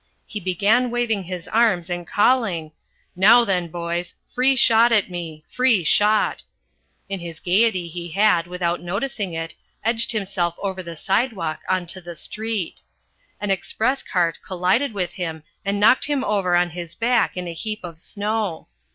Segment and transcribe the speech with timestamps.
[0.25, 2.71] He began waving his arms and calling,
[3.15, 5.45] "Now, then, boys, free shot at me!
[5.47, 6.41] free shot!"
[7.07, 9.53] In his gaiety he had, without noticing it,
[9.83, 12.81] edged himself over the sidewalk on to the street.
[13.39, 17.53] An express cart collided with him and knocked him over on his back in a
[17.53, 18.69] heap of snow.